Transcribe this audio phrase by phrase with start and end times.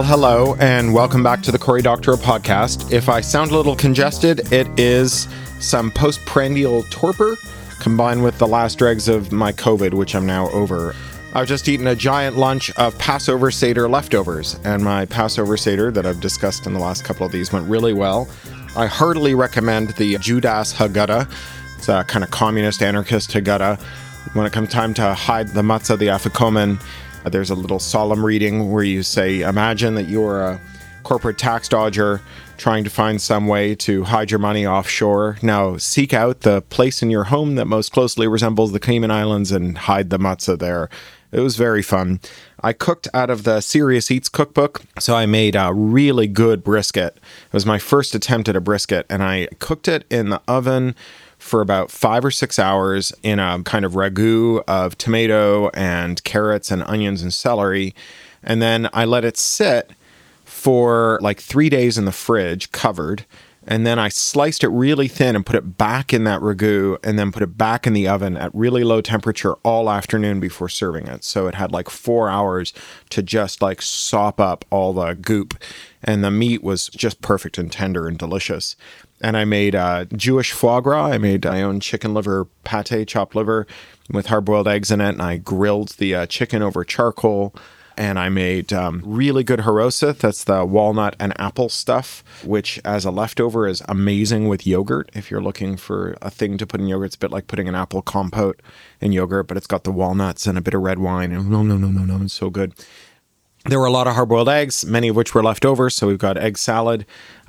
[0.00, 2.90] Well, hello, and welcome back to the Cory Doctorow podcast.
[2.90, 7.36] If I sound a little congested, it is some postprandial torpor
[7.80, 10.94] combined with the last dregs of my COVID, which I'm now over.
[11.34, 16.06] I've just eaten a giant lunch of Passover Seder leftovers, and my Passover Seder that
[16.06, 18.26] I've discussed in the last couple of these went really well.
[18.74, 21.30] I heartily recommend the Jewdas Haggadah.
[21.76, 23.78] It's a kind of communist anarchist Haggadah.
[24.32, 26.80] When it comes time to hide the matzah, the afikomen,
[27.24, 30.60] Uh, there's a little solemn reading where you say, Imagine that you're a
[31.02, 32.20] corporate tax dodger
[32.56, 35.38] trying to find some way to hide your money offshore.
[35.42, 39.50] Now seek out the place in your home that most closely resembles the Cayman Islands
[39.50, 40.88] and hide the matzah there.
[41.32, 42.20] It was very fun.
[42.60, 47.16] I cooked out of the Serious Eats cookbook, so I made a really good brisket.
[47.16, 50.94] It was my first attempt at a brisket, and I cooked it in the oven
[51.40, 56.70] for about five or six hours in a kind of ragu of tomato and carrots
[56.70, 57.94] and onions and celery.
[58.42, 59.90] And then I let it sit
[60.44, 63.24] for like three days in the fridge covered
[63.66, 67.18] and then I sliced it really thin and put it back in that ragu and
[67.18, 71.06] then put it back in the oven at really low temperature all afternoon before serving
[71.06, 71.24] it.
[71.24, 72.72] So it had like four hours
[73.10, 75.62] to just like sop up all the goop.
[76.02, 78.76] And the meat was just perfect and tender and delicious.
[79.20, 81.08] And I made uh, Jewish foie gras.
[81.08, 83.66] I made my own chicken liver pate, chopped liver
[84.10, 85.10] with hard boiled eggs in it.
[85.10, 87.54] And I grilled the uh, chicken over charcoal
[88.00, 90.20] and I made um, really good haroset.
[90.20, 95.10] That's the walnut and apple stuff, which as a leftover is amazing with yogurt.
[95.12, 97.68] If you're looking for a thing to put in yogurt, it's a bit like putting
[97.68, 98.62] an apple compote
[99.02, 101.30] in yogurt, but it's got the walnuts and a bit of red wine.
[101.30, 102.72] And no, no, no, no, no, it's so good.
[103.66, 105.90] There were a lot of hard boiled eggs, many of which were left over.
[105.90, 107.04] So we've got egg salad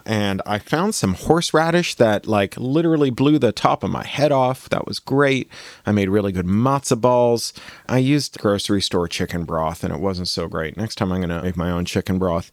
[0.05, 4.69] and I found some horseradish that like literally blew the top of my head off.
[4.69, 5.49] That was great.
[5.85, 7.53] I made really good matzo balls.
[7.87, 10.77] I used grocery store chicken broth and it wasn't so great.
[10.77, 12.51] Next time I'm going to make my own chicken broth.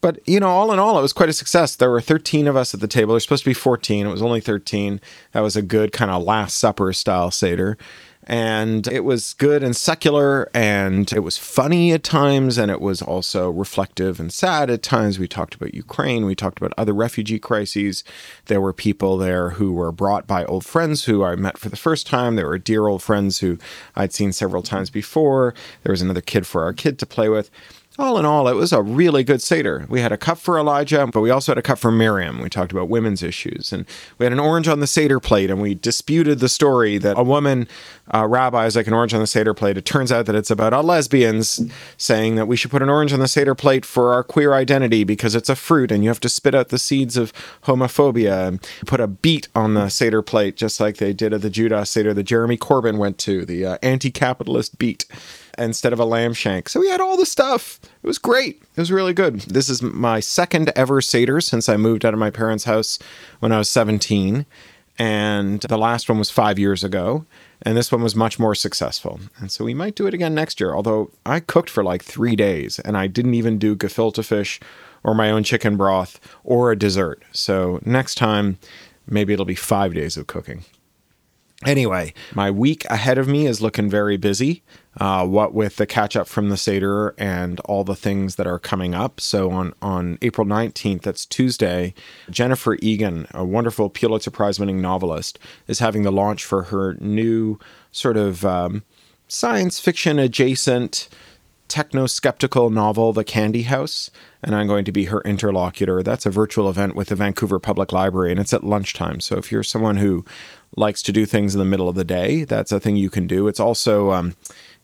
[0.00, 1.74] But, you know, all in all, it was quite a success.
[1.74, 3.14] There were 13 of us at the table.
[3.14, 4.06] There's supposed to be 14.
[4.06, 5.00] It was only 13.
[5.32, 7.76] That was a good kind of Last Supper style Seder
[8.28, 13.00] and it was good and secular and it was funny at times and it was
[13.00, 15.18] also reflective and sad at times.
[15.18, 16.26] We talked about ukraine.
[16.26, 18.04] We talked about other refugee crises.
[18.44, 21.76] There were people there who were brought by old friends who i met for the
[21.76, 22.36] first time.
[22.36, 23.58] There were dear old friends who
[23.96, 25.54] i'd seen several times before.
[25.82, 27.50] There was another kid for our kid to play with
[27.98, 29.84] all in all, it was a really good Seder.
[29.88, 32.40] We had a cup for Elijah, but we also had a cup for Miriam.
[32.40, 33.72] We talked about women's issues.
[33.72, 33.84] And
[34.18, 37.24] we had an orange on the Seder plate, and we disputed the story that a
[37.24, 37.66] woman
[38.14, 39.76] uh, rabbi is like an orange on the Seder plate.
[39.76, 41.60] It turns out that it's about a lesbians
[41.96, 45.02] saying that we should put an orange on the Seder plate for our queer identity
[45.02, 47.32] because it's a fruit and you have to spit out the seeds of
[47.64, 48.48] homophobia.
[48.48, 51.88] And put a beet on the Seder plate, just like they did at the Jewdas
[51.88, 55.04] Seder that Jeremy Corbyn went to, the uh, anti capitalist beet
[55.58, 56.68] instead of a lamb shank.
[56.68, 57.80] So we had all the stuff.
[58.02, 58.62] It was great.
[58.76, 59.40] It was really good.
[59.40, 62.98] This is my second ever Seder since I moved out of my parents' house
[63.40, 64.46] when I was 17.
[64.98, 67.24] And the last one was five years ago.
[67.62, 69.20] And this one was much more successful.
[69.38, 70.74] And so we might do it again next year.
[70.74, 74.60] Although I cooked for like three days and I didn't even do gefilte fish
[75.04, 77.22] or my own chicken broth or a dessert.
[77.32, 78.58] So next time,
[79.06, 80.64] maybe it'll be five days of cooking.
[81.66, 84.62] Anyway, my week ahead of me is looking very busy.
[85.00, 88.58] Uh, what with the catch up from the Seder and all the things that are
[88.58, 89.20] coming up.
[89.20, 91.94] So on, on April 19th, that's Tuesday,
[92.30, 95.38] Jennifer Egan, a wonderful Pulitzer Prize winning novelist,
[95.68, 97.60] is having the launch for her new
[97.92, 98.82] sort of um,
[99.28, 101.08] science fiction adjacent
[101.68, 104.10] techno skeptical novel, The Candy House,
[104.42, 106.02] and I'm going to be her interlocutor.
[106.02, 109.20] That's a virtual event with the Vancouver Public Library, and it's at lunchtime.
[109.20, 110.24] So if you're someone who
[110.76, 113.26] likes to do things in the middle of the day, that's a thing you can
[113.26, 113.48] do.
[113.48, 114.34] It's also, um,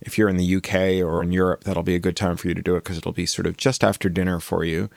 [0.00, 2.54] if you're in the UK or in Europe, that'll be a good time for you
[2.54, 4.90] to do it because it'll be sort of just after dinner for you.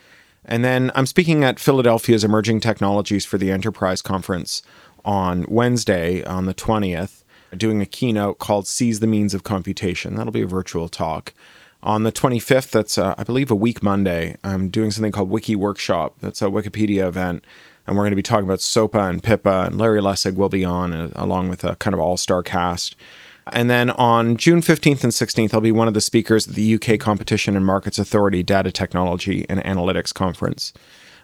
[0.45, 4.61] And then I'm speaking at Philadelphia's Emerging Technologies for the Enterprise Conference
[5.03, 7.23] on Wednesday, on the 20th,
[7.55, 10.15] doing a keynote called Seize the Means of Computation.
[10.15, 11.33] That'll be a virtual talk.
[11.83, 15.55] On the 25th, that's, uh, I believe, a week Monday, I'm doing something called Wiki
[15.55, 16.15] Workshop.
[16.19, 17.45] That's a Wikipedia event
[17.87, 20.65] and we're going to be talking about SOPA and PIPA, and Larry Lessig will be
[20.65, 22.95] on uh, along with a kind of all star cast.
[23.53, 26.75] And then on June 15th and 16th, I'll be one of the speakers at the
[26.75, 30.73] UK Competition and Markets Authority Data Technology and Analytics Conference.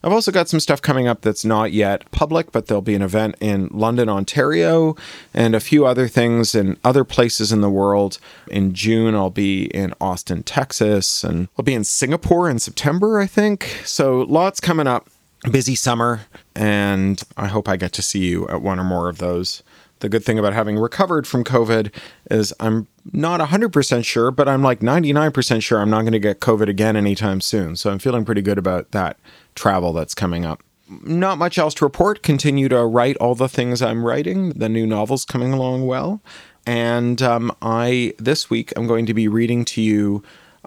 [0.04, 3.02] I've also got some stuff coming up that's not yet public, but there'll be an
[3.02, 4.98] event in London, Ontario,
[5.34, 8.20] and a few other things in other places in the world.
[8.52, 13.28] In June, I'll be in Austin, Texas, and I'll be in Singapore in September, I
[13.28, 13.82] think.
[13.86, 15.10] So lots coming up
[15.52, 16.22] busy summer,
[16.56, 19.64] and I hope I get to see you at one or more of those
[20.04, 21.90] The good thing about having recovered from COVID
[22.30, 26.42] is I'm not 100% sure, but I'm like 99% sure I'm not going to get
[26.42, 27.78] COVID again anytime soon.
[27.78, 29.18] So I'm feeling pretty good about that
[29.56, 30.62] travel that's coming up.
[30.90, 32.22] Not much else to report.
[32.22, 34.50] Continue to write all the things I'm writing.
[34.50, 36.22] The new novel's coming along well.
[36.68, 40.22] And um, I, this week, I'm going to be reading to you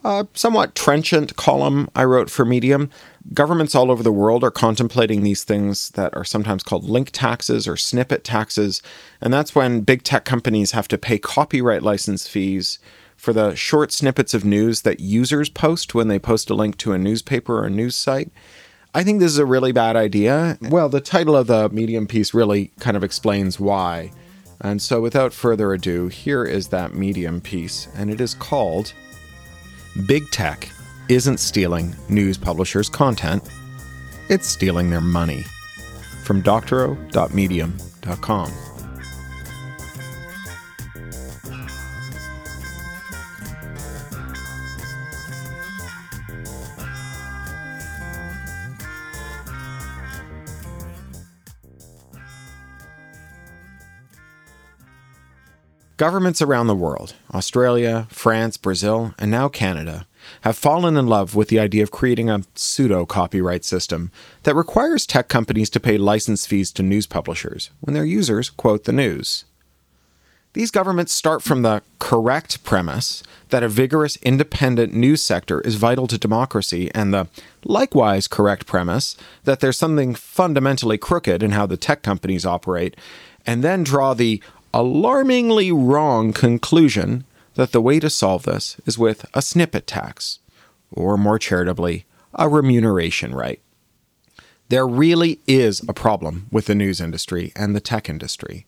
[0.07, 2.91] a somewhat trenchant column I wrote for Medium.
[3.35, 7.67] Governments all over the world are contemplating these things that are sometimes called link taxes
[7.67, 8.83] or snippet taxes.
[9.21, 12.79] And that's when big tech companies have to pay copyright license fees
[13.17, 16.93] for the short snippets of news that users post when they post a link to
[16.93, 18.31] a newspaper or a news site.
[18.95, 20.57] I think this is a really bad idea.
[20.63, 24.13] Well, the title of the Medium piece really kind of explains why.
[24.61, 28.95] And so, without further ado, here is that Medium piece, and it is called
[30.05, 30.69] Big Tech
[31.09, 33.43] Isn't Stealing News Publishers' Content,
[34.29, 35.45] It's Stealing Their Money.
[36.25, 38.76] From doctorow.medium.com.
[55.97, 60.07] Governments around the world, Australia, France, Brazil, and now Canada,
[60.43, 64.11] have fallen in love with the idea of creating a pseudo copyright system
[64.43, 68.85] that requires tech companies to pay license fees to news publishers when their users quote
[68.85, 69.47] the news.
[70.53, 76.07] These governments start from the correct premise that a vigorous independent news sector is vital
[76.09, 77.29] to democracy and the
[77.65, 82.97] likewise correct premise that there's something fundamentally crooked in how the tech companies operate,
[83.47, 84.43] and then draw the
[84.73, 87.25] alarmingly wrong conclusion
[87.55, 90.39] that the way to solve this is with a snippet tax,
[90.91, 92.05] or more charitably,
[92.35, 93.61] a remuneration right.
[94.69, 98.67] There really is a problem with the news industry and the tech industry.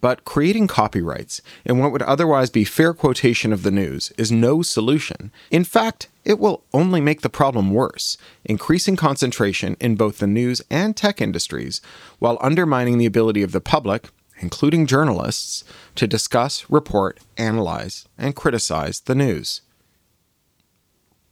[0.00, 4.62] But creating copyrights in what would otherwise be fair quotation of the news is no
[4.62, 5.32] solution.
[5.50, 10.62] In fact, it will only make the problem worse, increasing concentration in both the news
[10.70, 11.80] and tech industries,
[12.20, 15.64] while undermining the ability of the public, including journalists,
[15.94, 19.62] to discuss, report, analyze, and criticize the news.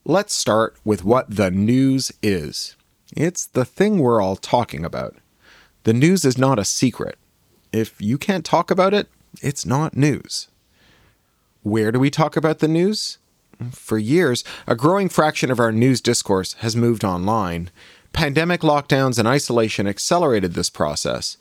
[0.04, 2.76] Let's start with what the news is.
[3.16, 5.16] It's the thing we're all talking about.
[5.84, 7.18] The news is not a secret.
[7.72, 9.08] If you can't talk about it,
[9.42, 10.48] it's not news.
[11.62, 13.18] Where do we talk about the news?
[13.72, 17.70] For years, a growing fraction of our news discourse has moved online.
[18.12, 21.36] Pandemic lockdowns and isolation accelerated this process.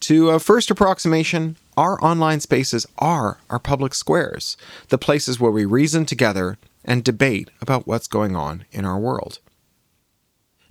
[0.00, 4.56] To a first approximation, our online spaces are our public squares,
[4.88, 9.38] the places where we reason together and debate about what's going on in our world.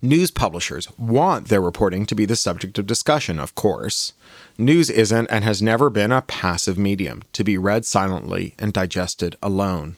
[0.02, 4.12] News publishers want their reporting to be the subject of discussion, of course.
[4.58, 9.38] News isn't and has never been a passive medium to be read silently and digested
[9.42, 9.98] alone.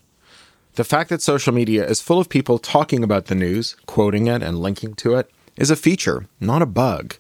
[0.76, 4.44] The fact that social media is full of people talking about the news, quoting it,
[4.44, 7.16] and linking to it is a feature, not a bug.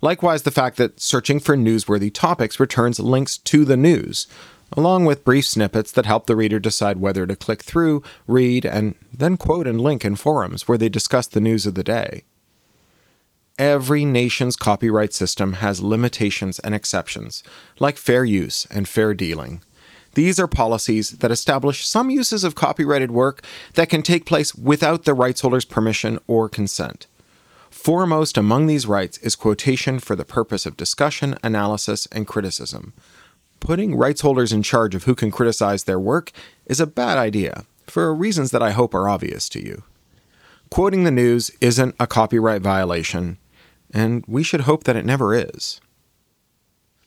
[0.00, 4.26] Likewise, the fact that searching for newsworthy topics returns links to the news,
[4.72, 8.94] along with brief snippets that help the reader decide whether to click through, read, and
[9.12, 12.22] then quote and link in forums where they discuss the news of the day.
[13.58, 17.42] Every nation's copyright system has limitations and exceptions,
[17.80, 19.62] like fair use and fair dealing.
[20.14, 23.42] These are policies that establish some uses of copyrighted work
[23.74, 27.08] that can take place without the rights holder's permission or consent.
[27.70, 32.92] Foremost among these rights is quotation for the purpose of discussion, analysis, and criticism.
[33.60, 36.32] Putting rights holders in charge of who can criticize their work
[36.66, 39.82] is a bad idea, for reasons that I hope are obvious to you.
[40.70, 43.38] Quoting the news isn't a copyright violation,
[43.92, 45.80] and we should hope that it never is.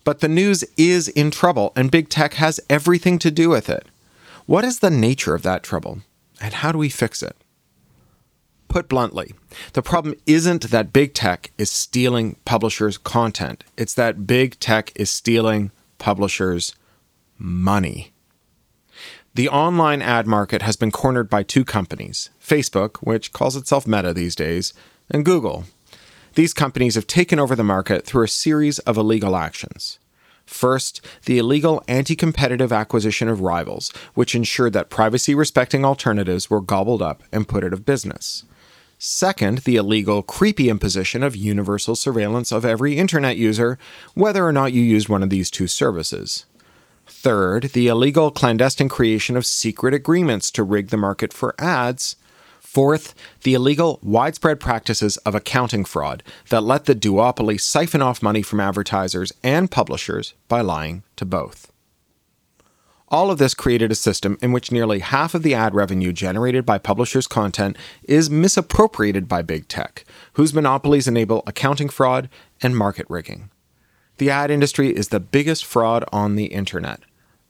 [0.04, 3.88] But the news is in trouble, and big tech has everything to do with it.
[4.48, 6.02] What is the nature of that trouble,
[6.40, 7.36] and how do we fix it?
[8.72, 9.34] Put bluntly,
[9.74, 15.12] the problem isn't that big tech is stealing publishers' content, it's that big tech is
[15.12, 16.74] stealing publishers'
[17.38, 18.14] money.
[19.36, 24.14] The online ad market has been cornered by two companies Facebook, which calls itself Meta
[24.14, 24.74] these days,
[25.10, 25.66] and Google.
[26.36, 30.00] These companies have taken over the market through a series of illegal actions.
[30.46, 36.62] First, the illegal anti competitive acquisition of rivals, which ensured that privacy respecting alternatives were
[36.62, 38.46] gobbled up and put out of business.
[39.04, 43.80] Second, the illegal, creepy imposition of universal surveillance of every internet user,
[44.14, 46.46] whether or not you used one of these two services.
[47.08, 52.16] Third, the illegal, clandestine creation of secret agreements to rig the market for ads.
[52.60, 58.44] Fourth, the illegal, widespread practices of accounting fraud that let the duopoly siphon off money
[58.44, 61.71] from advertisers and publishers by lying to both.
[63.12, 66.66] All of this created a system in which nearly half of the ad revenue generated
[66.66, 72.30] by publishers' content is misappropriated by big tech, whose monopolies enable accounting fraud
[72.62, 73.50] and market rigging.
[74.18, 77.02] The ad industry is the biggest fraud on the internet.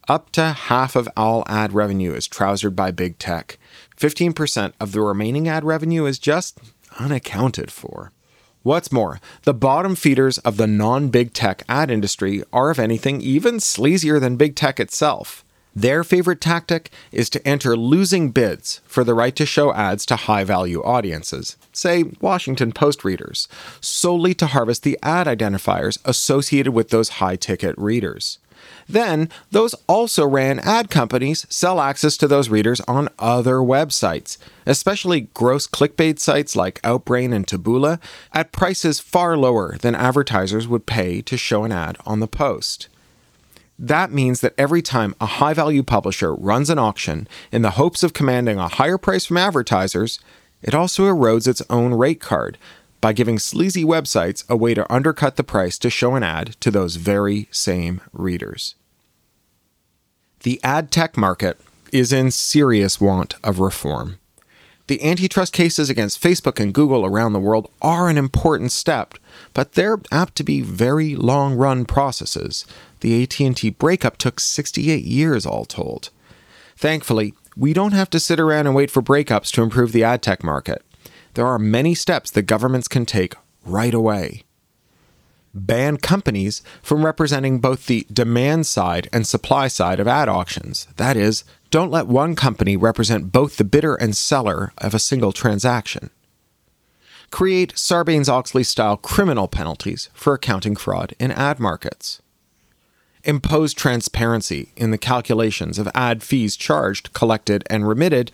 [0.07, 3.59] Up to half of all ad revenue is trousered by big tech.
[3.97, 6.59] 15% of the remaining ad revenue is just
[6.97, 8.11] unaccounted for.
[8.63, 13.21] What's more, the bottom feeders of the non big tech ad industry are, if anything,
[13.21, 15.45] even sleazier than big tech itself.
[15.75, 20.17] Their favorite tactic is to enter losing bids for the right to show ads to
[20.17, 23.47] high value audiences, say Washington Post readers,
[23.79, 28.37] solely to harvest the ad identifiers associated with those high ticket readers.
[28.87, 35.29] Then, those also ran ad companies sell access to those readers on other websites, especially
[35.33, 37.99] gross clickbait sites like Outbrain and Taboola,
[38.33, 42.89] at prices far lower than advertisers would pay to show an ad on the post.
[43.81, 48.03] That means that every time a high value publisher runs an auction in the hopes
[48.03, 50.19] of commanding a higher price from advertisers,
[50.61, 52.59] it also erodes its own rate card
[53.01, 56.69] by giving sleazy websites a way to undercut the price to show an ad to
[56.69, 58.75] those very same readers.
[60.41, 61.59] The ad tech market
[61.91, 64.19] is in serious want of reform.
[64.85, 69.15] The antitrust cases against Facebook and Google around the world are an important step,
[69.53, 72.65] but they're apt to be very long-run processes
[73.01, 76.09] the AT&T breakup took 68 years all told.
[76.77, 80.21] Thankfully, we don't have to sit around and wait for breakups to improve the ad
[80.21, 80.83] tech market.
[81.33, 84.43] There are many steps that governments can take right away.
[85.53, 90.87] Ban companies from representing both the demand side and supply side of ad auctions.
[90.95, 95.33] That is, don't let one company represent both the bidder and seller of a single
[95.33, 96.09] transaction.
[97.31, 102.21] Create Sarbanes Oxley style criminal penalties for accounting fraud in ad markets
[103.23, 108.31] impose transparency in the calculations of ad fees charged, collected, and remitted,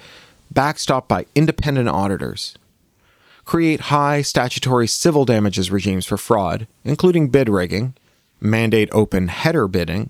[0.53, 2.55] backstopped by independent auditors.
[3.45, 7.93] Create high statutory civil damages regimes for fraud, including bid rigging,
[8.41, 10.09] mandate open header bidding,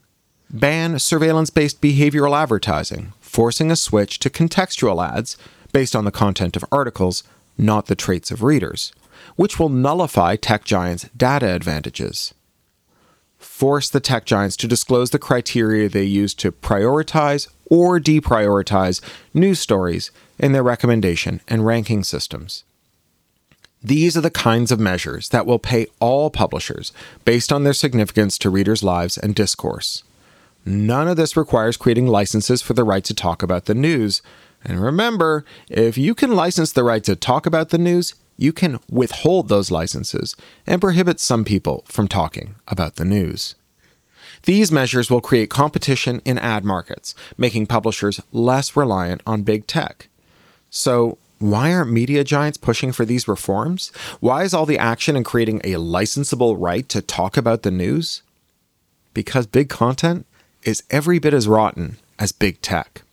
[0.49, 5.37] ban surveillance based behavioral advertising, forcing a switch to contextual ads
[5.71, 7.23] based on the content of articles,
[7.57, 8.91] not the traits of readers,
[9.35, 12.33] which will nullify tech giants' data advantages
[13.37, 19.01] force the tech giants to disclose the criteria they use to prioritize or deprioritize
[19.33, 22.63] news stories in their recommendation and ranking systems.
[23.83, 26.91] These are the kinds of measures that will pay all publishers
[27.25, 30.03] based on their significance to readers' lives and discourse.
[30.65, 34.21] None of this requires creating licenses for the right to talk about the news.
[34.65, 38.79] And remember, if you can license the right to talk about the news, you can
[38.89, 43.55] withhold those licenses and prohibit some people from talking about the news.
[44.43, 50.07] These measures will create competition in ad markets, making publishers less reliant on big tech.
[50.69, 53.91] So, why aren't media giants pushing for these reforms?
[54.19, 58.23] Why is all the action in creating a licensable right to talk about the news?
[59.13, 60.25] Because big content
[60.63, 63.03] is every bit as rotten as big tech.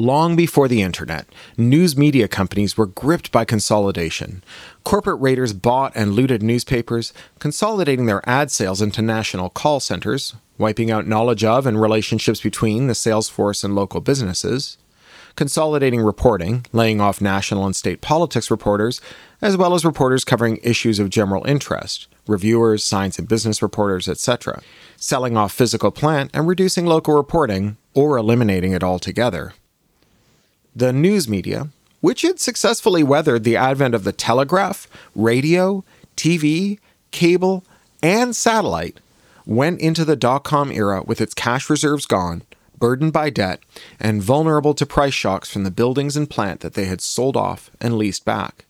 [0.00, 1.26] Long before the internet,
[1.56, 4.44] news media companies were gripped by consolidation.
[4.84, 10.92] Corporate raiders bought and looted newspapers, consolidating their ad sales into national call centers, wiping
[10.92, 14.78] out knowledge of and relationships between the sales force and local businesses,
[15.34, 19.00] consolidating reporting, laying off national and state politics reporters,
[19.42, 24.62] as well as reporters covering issues of general interest, reviewers, science and business reporters, etc.,
[24.96, 29.54] selling off physical plant and reducing local reporting or eliminating it altogether
[30.78, 31.68] the news media,
[32.00, 35.84] which had successfully weathered the advent of the telegraph, radio,
[36.16, 36.78] TV,
[37.10, 37.64] cable,
[38.00, 39.00] and satellite,
[39.44, 42.42] went into the dot com era with its cash reserves gone,
[42.78, 43.60] burdened by debt,
[43.98, 47.70] and vulnerable to price shocks from the buildings and plant that they had sold off
[47.80, 48.64] and leased back.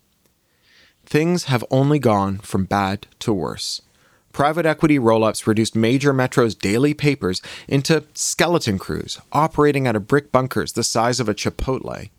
[1.04, 3.82] Things have only gone from bad to worse.
[4.32, 10.06] Private equity roll ups reduced major metros' daily papers into skeleton crews operating out of
[10.06, 12.10] brick bunkers the size of a Chipotle.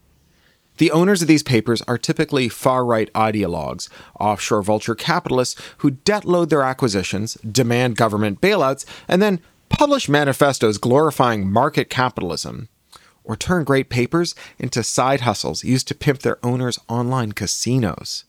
[0.79, 6.23] The owners of these papers are typically far right ideologues, offshore vulture capitalists who debt
[6.23, 12.69] load their acquisitions, demand government bailouts, and then publish manifestos glorifying market capitalism,
[13.25, 18.23] or turn great papers into side hustles used to pimp their owners' online casinos.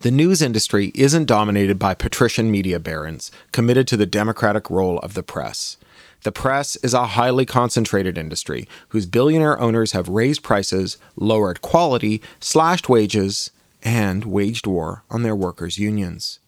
[0.00, 5.12] The news industry isn't dominated by patrician media barons committed to the democratic role of
[5.12, 5.76] the press.
[6.22, 12.22] The press is a highly concentrated industry whose billionaire owners have raised prices, lowered quality,
[12.40, 13.50] slashed wages,
[13.82, 16.38] and waged war on their workers' unions.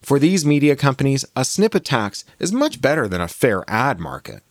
[0.00, 4.44] For these media companies, a snippet tax is much better than a fair ad market.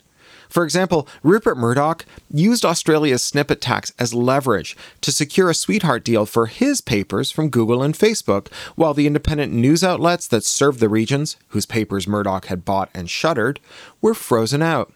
[0.50, 6.25] For example, Rupert Murdoch used Australia's snippet tax as leverage to secure a sweetheart deal
[6.25, 10.89] for his papers from Google and Facebook, while the independent news outlets that served the
[10.89, 13.60] regions, whose papers Murdoch had bought and shuttered,
[14.01, 14.91] were frozen out.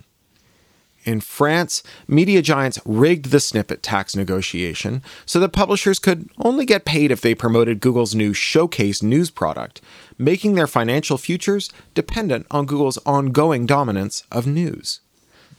[1.05, 6.85] In France, media giants rigged the snippet tax negotiation so that publishers could only get
[6.85, 9.81] paid if they promoted Google's new Showcase news product,
[10.17, 15.01] making their financial futures dependent on Google's ongoing dominance of news.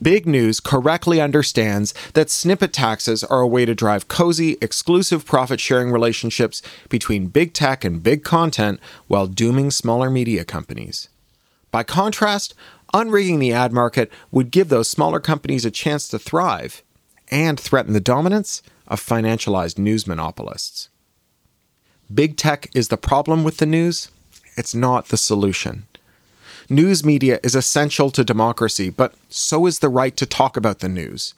[0.03, 5.61] Big News correctly understands that snippet taxes are a way to drive cozy, exclusive profit
[5.61, 11.09] sharing relationships between big tech and big content while dooming smaller media companies.
[11.71, 12.55] By contrast,
[12.93, 16.83] unrigging the ad market would give those smaller companies a chance to thrive
[17.31, 20.89] and threaten the dominance of financialized news monopolists.
[22.13, 24.11] Big tech is the problem with the news,
[24.57, 25.87] it's not the solution.
[26.71, 30.89] News media is essential to democracy, but so is the right to talk about the
[30.89, 31.35] news.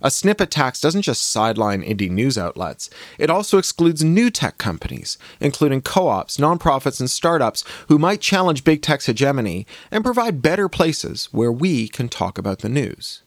[0.00, 5.18] A snippet tax doesn't just sideline indie news outlets, it also excludes new tech companies,
[5.40, 10.68] including co ops, nonprofits, and startups who might challenge big tech's hegemony and provide better
[10.68, 13.22] places where we can talk about the news.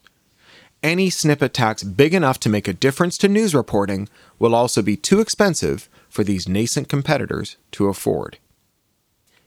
[0.83, 4.97] Any snippet tax big enough to make a difference to news reporting will also be
[4.97, 8.37] too expensive for these nascent competitors to afford.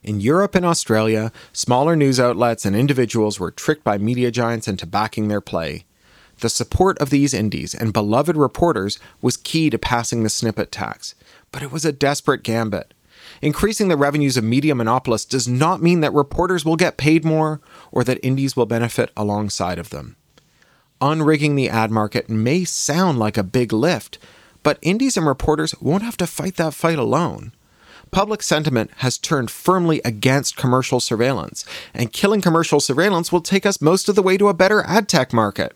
[0.01, 4.85] In Europe and Australia, smaller news outlets and individuals were tricked by media giants into
[4.85, 5.83] backing their play.
[6.39, 11.15] The support of these indies and beloved reporters was key to passing the snippet tax,
[11.51, 12.93] but it was a desperate gambit.
[13.41, 17.59] Increasing the revenues of media monopolists does not mean that reporters will get paid more
[17.91, 20.15] or that indies will benefit alongside of them.
[21.01, 24.17] Unrigging the ad market may sound like a big lift,
[24.63, 27.51] but indies and reporters won't have to fight that fight alone
[28.11, 33.81] public sentiment has turned firmly against commercial surveillance, and killing commercial surveillance will take us
[33.81, 35.75] most of the way to a better ad tech market.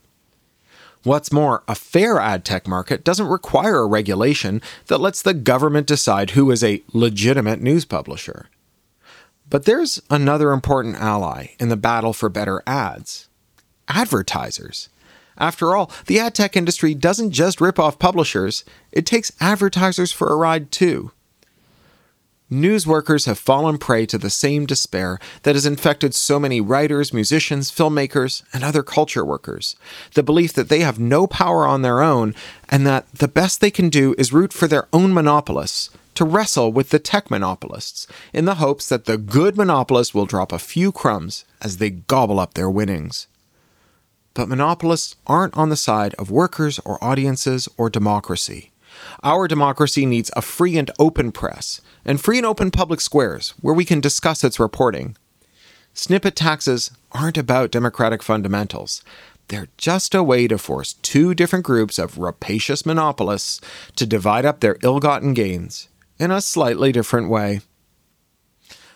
[1.04, 5.86] What's more, a fair ad tech market doesn't require a regulation that lets the government
[5.86, 8.50] decide who is a legitimate news publisher.
[9.50, 13.28] But there's another important ally in the battle for better ads
[13.90, 14.90] advertisers.
[15.38, 20.32] After all, the ad tech industry doesn't just rip off publishers, it takes advertisers for
[20.32, 21.12] a ride too.
[22.50, 27.14] News workers have fallen prey to the same despair that has infected so many writers,
[27.14, 29.76] musicians, filmmakers, and other culture workers.
[30.14, 32.36] The belief that they have no power on their own
[32.70, 36.72] and that the best they can do is root for their own monopolists, to wrestle
[36.72, 40.92] with the tech monopolists, in the hopes that the good monopolists will drop a few
[40.92, 43.26] crumbs as they gobble up their winnings.
[44.36, 48.73] But monopolists aren't on the side of workers or audiences or democracy.
[49.24, 53.74] Our democracy needs a free and open press, and free and open public squares where
[53.74, 55.16] we can discuss its reporting.
[55.94, 59.04] Snippet taxes aren't about democratic fundamentals.
[59.50, 63.62] They're just a way to force two different groups of rapacious monopolists
[63.96, 67.62] to divide up their ill gotten gains in a slightly different way.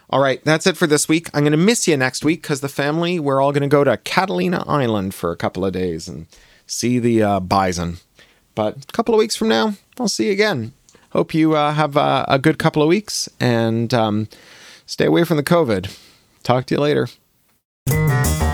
[0.09, 1.29] All right, that's it for this week.
[1.33, 3.83] I'm going to miss you next week because the family, we're all going to go
[3.83, 6.27] to Catalina Island for a couple of days and
[6.65, 7.97] see the uh, bison.
[8.55, 10.73] But a couple of weeks from now, I'll see you again.
[11.11, 14.27] Hope you uh, have a, a, good couple of weeks and um,
[14.85, 15.97] stay away from the COVID.
[16.43, 17.07] Talk to you later.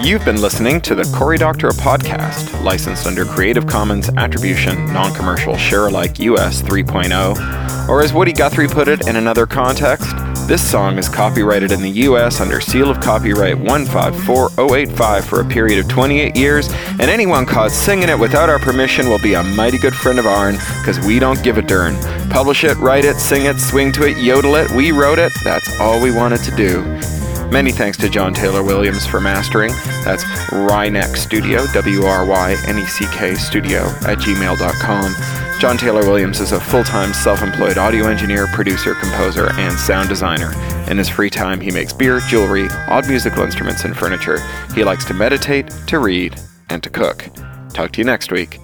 [0.01, 5.57] You've been listening to the Cory Doctorow podcast, licensed under Creative Commons Attribution, Non Commercial
[5.57, 10.13] Share Alike US 3.0, or as Woody Guthrie put it in another context,
[10.47, 15.79] this song is copyrighted in the US under seal of copyright 154085 for a period
[15.79, 19.77] of 28 years, and anyone caught singing it without our permission will be a mighty
[19.77, 21.95] good friend of ourn, because we don't give a dern.
[22.29, 25.79] Publish it, write it, sing it, swing to it, yodel it, we wrote it, that's
[25.79, 27.22] all we wanted to do.
[27.53, 29.69] Many thanks to John Taylor Williams for mastering.
[30.03, 35.59] That's Wryneck Studio, W R Y N E C K Studio at gmail.com.
[35.59, 40.09] John Taylor Williams is a full time self employed audio engineer, producer, composer, and sound
[40.09, 40.51] designer.
[40.89, 44.39] In his free time, he makes beer, jewelry, odd musical instruments, and furniture.
[44.73, 46.35] He likes to meditate, to read,
[46.69, 47.27] and to cook.
[47.71, 48.62] Talk to you next week.